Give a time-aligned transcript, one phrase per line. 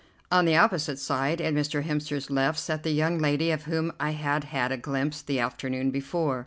[0.31, 1.83] On the opposite side, at Mr.
[1.83, 5.91] Hemster's left, sat the young lady of whom I had had a glimpse the afternoon
[5.91, 6.39] before.